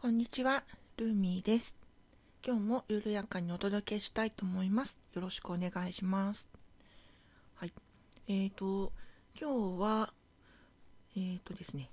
[0.00, 0.62] こんにちは、
[0.96, 1.76] ルーミーです。
[2.46, 4.96] 今日も緩やかにお届けしたいと思います。
[5.12, 6.48] よろしくお願いします。
[7.56, 7.72] はい。
[8.28, 8.92] えーと、
[9.36, 10.12] 今日は、
[11.16, 11.90] えーとですね、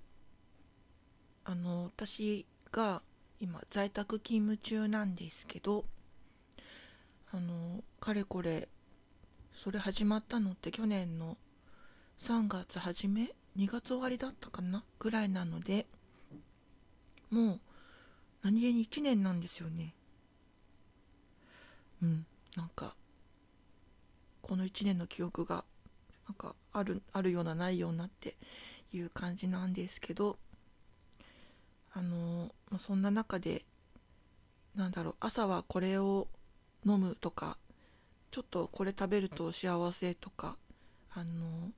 [1.46, 3.02] あの、私が
[3.40, 5.86] 今在宅勤務中なんですけど、
[7.32, 8.70] あの、かれこれ、
[9.52, 11.38] それ始まったのって去年の
[12.20, 15.88] 3月初め ?2 月終わりだったかなぐらいなので、
[17.32, 17.60] もう
[18.46, 19.96] 何気に1年なんですよね。
[22.04, 22.26] うん。
[22.56, 22.96] なんか
[24.44, 25.66] この1年の記憶が
[26.28, 28.36] なんかあるあるようなないようなって
[28.94, 30.38] いう感じなんですけど
[31.92, 33.66] あのそんな中で
[34.76, 36.28] なんだろう朝はこれを
[36.86, 37.58] 飲むとか
[38.30, 40.56] ちょっとこれ食べると幸せとか
[41.16, 41.72] あの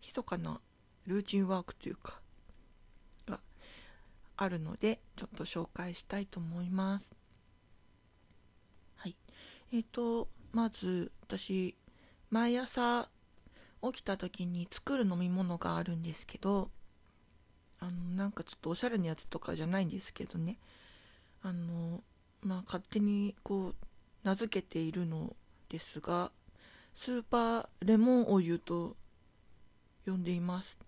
[0.00, 0.58] 密かな
[1.06, 2.18] ルーチンワークというか
[4.38, 7.12] あるのでちょっと紹介したいと思います。
[8.96, 9.16] はい。
[9.72, 11.76] えっ、ー、と、まず私、
[12.30, 13.08] 毎朝
[13.82, 16.70] 起きた時に作る飲み物があるんですけど、
[17.80, 20.58] あの、なんかちょっとおしゃれなやつとかじゃないんですけどね、
[21.42, 22.02] あの、
[22.40, 23.74] まあ、勝手にこう、
[24.22, 25.34] 名付けているの
[25.68, 26.30] ですが、
[26.94, 28.94] スーパーレモンお湯と
[30.06, 30.78] 呼んでいます。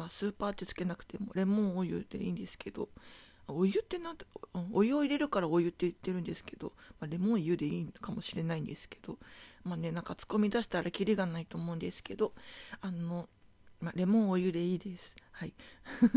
[0.00, 2.88] まあ、スーパーってつけなくてもレモンお湯でいいんですけど
[3.48, 4.24] お湯ってなんて
[4.72, 9.18] お湯を入れるからお湯って言ってるんですけど、まあ、レモン湯でいいかもしれないんですけど
[9.62, 12.32] まあねなんか突っ込み出したらキリがないと思うんですけど
[12.80, 13.28] あの、
[13.78, 15.14] まあ、レモンお湯でいいです。
[15.32, 15.52] はい。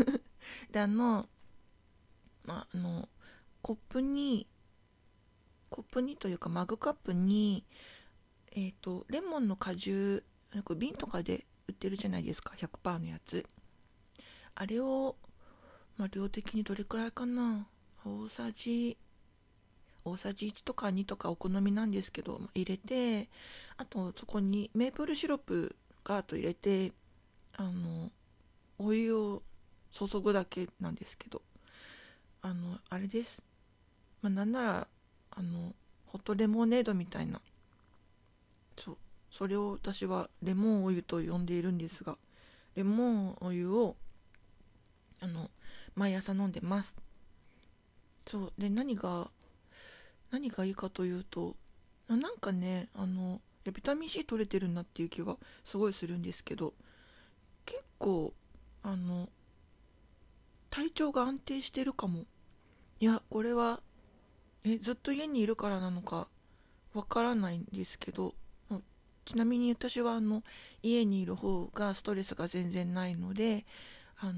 [0.72, 1.28] であの
[2.46, 3.06] まあの
[3.60, 4.46] コップに
[5.68, 7.66] コップにというかマグカップに
[8.52, 12.54] えっ、ー、とレモンの果汁なんか瓶とかで売ってるじゃないですか。
[12.56, 13.44] 100%のやつ。
[14.56, 15.16] あれを、
[15.96, 17.66] まあ、量的にどれくらいかな。
[18.04, 18.96] 大さじ
[20.04, 23.30] 大さじ1とか2とかお好みなんですけど入れて
[23.78, 26.92] あとそこにメープルシロップガーッと入れて
[27.56, 28.10] あの
[28.78, 29.42] お湯を
[29.90, 31.40] 注ぐだけなんですけど
[32.42, 33.42] あのあれです、
[34.20, 34.88] まあ、なんなら
[35.30, 35.72] あの
[36.06, 37.40] ホットレモネードみたいな。
[38.76, 38.96] そう
[39.30, 42.16] それを私はレモンお湯と呼んでいるんですが
[42.76, 43.96] レモンお湯を
[45.24, 45.50] あの
[45.94, 46.94] 毎朝飲んでます。
[48.26, 49.28] そうで何が
[50.30, 51.56] 何がいいかというと
[52.08, 56.74] なんかねあのビタミン C 取れてるなっていう気はすごいするんですけど
[57.64, 58.34] 結構
[58.82, 59.28] あの
[60.70, 62.24] 体調が安定してるかも。
[63.00, 63.80] いやこれは
[64.62, 66.28] えずっと家にいるからなのか
[66.94, 68.34] わからないんですけど
[69.24, 70.42] ちなみに私はあの
[70.82, 73.64] 家にいる方がストレスが全然ないので
[74.18, 74.32] あの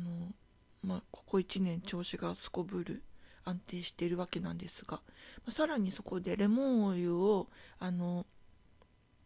[0.87, 3.03] まあ、ここ1年調子がすこぶる
[3.45, 4.99] 安定しているわけなんですが、
[5.39, 7.49] まあ、さらにそこでレモンお湯を
[7.81, 8.25] あの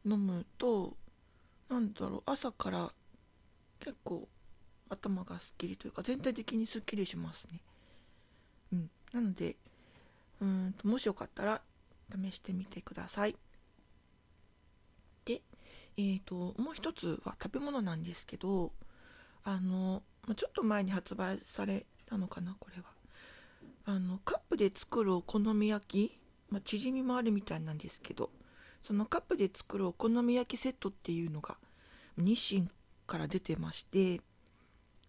[0.07, 0.97] 飲むと
[1.69, 2.91] なんだろう朝から
[3.79, 4.27] 結構
[4.89, 7.61] 頭がすっきりというか全体的にすっきりしますね。
[8.73, 9.57] うん、なので
[10.41, 11.61] うんともしよかったら
[12.11, 13.37] 試してみてください。
[15.27, 15.43] で、
[15.99, 18.73] えーともう一つは食べ物なんですけど
[19.45, 20.03] あの
[20.35, 22.85] ちょっと前に発売されたのかなこれは。
[23.87, 26.19] あのカップで作るお好み焼き、
[26.51, 28.31] まあ、チヂミもあるみたいなんですけど
[28.83, 31.57] そのカップで作るお好み焼きセットっていうのが
[32.17, 32.69] 日清
[33.07, 34.21] から出てまして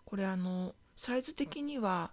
[0.06, 2.12] これあのサイズ的には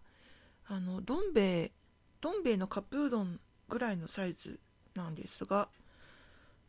[0.67, 1.73] あのどん兵衛
[2.21, 4.61] どん兵衛のカップうどんぐらいのサイズ
[4.95, 5.69] なんですが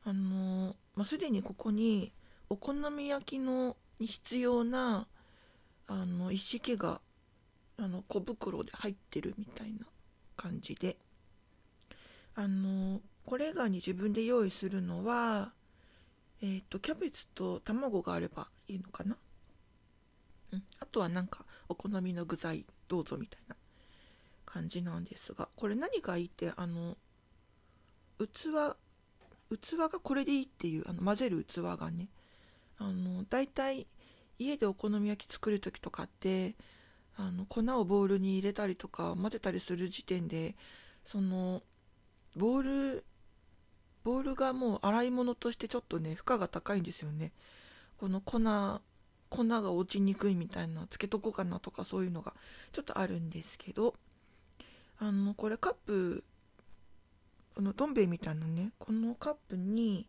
[0.06, 2.14] あの、まあ、すでにここに
[2.50, 5.08] お好み焼きのに必要な
[5.90, 7.02] あの一式が
[7.78, 9.86] あの小袋で入ってるみたいな
[10.38, 10.98] 感じで。
[12.36, 15.52] あのこれがに自分で用意するのは
[16.42, 19.18] えっ、ー、とキャベツと卵があればいいのかな、
[20.54, 23.58] うん、あとはなんかお好みの具材どうぞみたいな
[24.46, 26.96] 感じなんですがこれ何がいいってあの
[28.20, 28.78] 器
[29.62, 32.08] 器がこれでいいっていうあの混ぜる器がね
[32.78, 33.86] あの大体
[34.40, 36.56] 家でお好み焼き作る時とかって
[37.18, 40.56] あの粉をボウルに入れたりとか混ぜたりする時点で
[41.04, 41.62] その
[42.36, 43.04] ボウル
[44.04, 47.34] ボウルがもう洗い物としてちょっとね負荷が高いんですよね。
[47.98, 48.40] この粉
[49.30, 52.34] 粉が落ちにくいみたいなつけとこうかなとかそういうのが
[52.72, 53.94] ちょっとあるんですけど
[54.98, 56.24] あのこれカップ
[57.58, 60.08] あのどん兵衛みたいなねこのカップに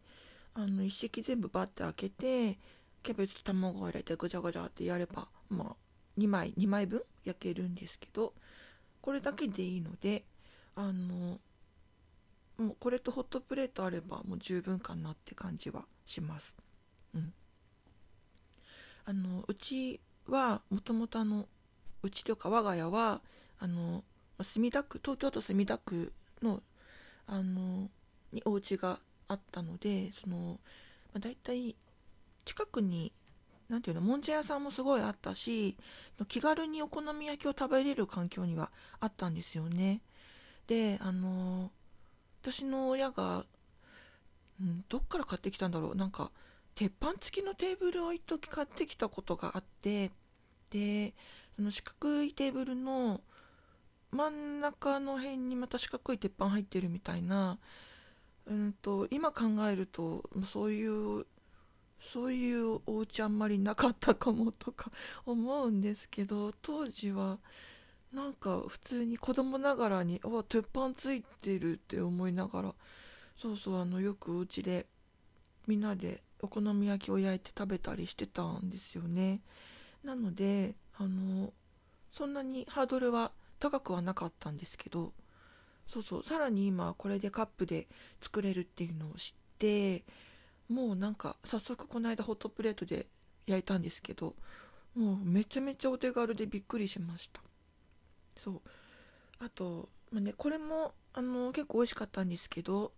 [0.54, 2.58] あの一式全部バッて開けて
[3.02, 5.76] キャベツ卵を入れてぐちゃぐちゃってやればまあ
[6.18, 8.34] 2枚2枚分焼けるんですけど
[9.00, 10.24] これだけでいいので
[10.76, 11.38] あの
[12.58, 16.56] もうこれとホットプレートあればもう十分かなって感じはします。
[17.14, 17.32] うん、
[19.06, 21.48] あのうちはもともとあの
[22.02, 23.22] うちというか我が家は
[23.58, 24.04] あの
[24.42, 26.12] 墨田区東京都墨田区
[26.42, 26.62] の
[27.26, 27.88] あの
[28.32, 30.60] にお家があったのでその、
[31.14, 31.76] まあ、大体
[32.50, 33.12] 近くに
[33.68, 35.76] 何ていうのもんじゃ屋さんもすごいあったし
[36.26, 40.00] 気軽にお好み焼きを食べれる環境にはあったんですよね。
[40.66, 41.70] であの
[42.42, 43.44] 私の親が、
[44.60, 45.94] うん、どっから買ってきたんだろう。
[45.94, 46.32] なんか
[46.74, 50.10] 鉄板付きのテーブルを一時買ってきたことがあって
[50.70, 51.14] で
[51.54, 53.20] その四角いテーブルの
[54.10, 57.58] 真ん中の辺にまた四角い鉄板入ってるみたいな、
[58.46, 61.26] うんと、今考えるとそういう
[62.00, 64.90] そういうお家あんまりなかったかもとか
[65.26, 67.38] 思うんですけど当時は
[68.12, 72.74] なんか普通に子供ながらに「あ鉄板ついてる」って思いながら
[73.36, 74.86] そうそうあのよくお家で
[75.66, 79.42] みんなでお好み焼きを焼いて食べたりしてたんですよね。
[80.02, 81.52] なのであの
[82.10, 85.12] そんなにハードルは高くはなかったんですけど
[85.86, 87.86] そうそうさらに今これでカップで
[88.20, 90.04] 作れるっていうのを知って
[90.70, 93.06] もうなんか早速この間ホットプレートで
[93.46, 94.34] 焼いたんですけど
[94.94, 97.40] もうめちゃめちゃお手軽でびっくりしました。
[98.36, 98.60] そう。
[99.38, 102.92] あと、まあね、これもあの結構美味しかったんですけど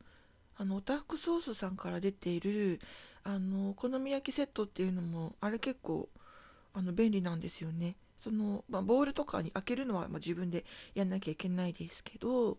[0.57, 2.81] あのオタフクソースさんから出ている
[3.25, 6.09] あのお好み焼きセットっていうのもあれ結構
[6.75, 7.97] あの便利なんですよね。
[8.19, 10.65] その、まあ、ボールとかに開けるのは、ま、自分で
[10.95, 12.59] やんなきゃいけないですけど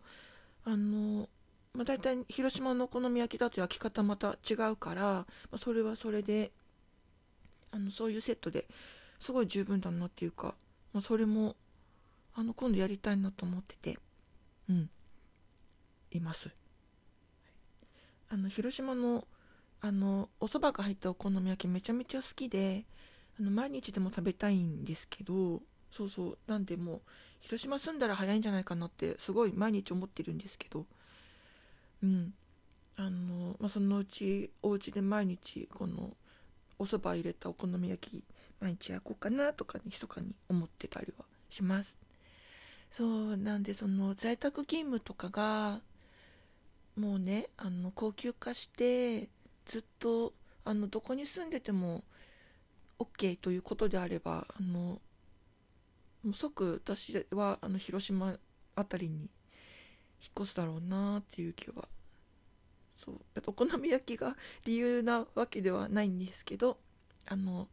[0.65, 1.29] あの、
[1.75, 6.51] まあ、大体広島のお好み焼きだと焼き方また違うから、まあ、それはそれで
[7.71, 8.67] あのそういうセットで
[9.19, 10.53] すごい十分だなっていうか、
[10.93, 11.55] まあ、それも
[12.35, 13.97] あの今度やりたいなと思ってて
[14.69, 14.89] うん。
[16.11, 16.49] います。
[18.29, 19.27] あの広島の
[19.81, 22.85] あのお蕎麦が入ったお好み焼きめちゃめちゃ好きで
[23.39, 25.61] あの毎日でも食べたいんですけど
[25.91, 27.01] そうそうなんでも
[27.41, 30.85] 広島住んだら早いんじゃないかなってすごい毎日思ってるんですけど
[32.03, 32.33] うん。
[32.95, 36.15] あの、まあ、そのうちお家で毎日この
[36.77, 38.23] お蕎麦入れたお好み焼き
[38.59, 41.97] 毎日焼こうかなとかに密かに思ってたりはします。
[42.91, 45.81] そうなんでその在宅勤務とかが
[46.95, 49.29] もうねあの高級化して
[49.65, 50.33] ずっと
[50.63, 52.03] あのどこに住んでても
[52.99, 55.01] OK ということであればあの
[56.23, 58.35] もう即私はあの広島
[58.75, 59.29] 辺りに引っ
[60.41, 61.87] 越すだろうなっていう気は
[62.95, 63.21] そう。
[63.45, 64.35] お好み焼きが
[64.65, 66.77] 理由なわけではないんですけど
[67.27, 67.67] あの、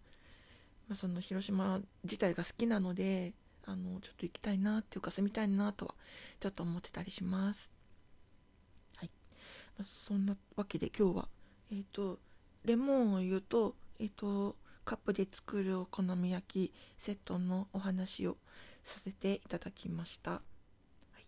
[0.88, 3.32] まあ、その広島自体が好きなので
[3.66, 5.94] あのちょっと行きたいなっていうか住みたいなとは
[6.40, 7.70] ちょっと思ってたりします。
[8.96, 9.10] はい、
[9.78, 11.28] まあ、そんなわけで今日は
[11.70, 12.18] えっ、ー、と
[12.64, 18.36] レモンを言うとえっ、ー、とカップで作るお好み焼きセットのお話を
[18.82, 20.40] させていただきました、は
[21.20, 21.24] い、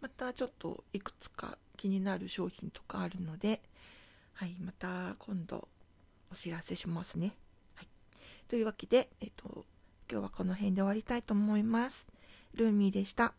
[0.00, 3.62] またちょっといくつか気になる商品とかあるので、
[4.34, 5.66] はい、また今度
[6.30, 7.32] お知らせしますね、
[7.74, 7.88] はい、
[8.48, 9.64] というわけで、えっと、
[10.10, 12.08] 今日はこの辺で終わりたいと思います。
[12.52, 13.32] ルーミーでした。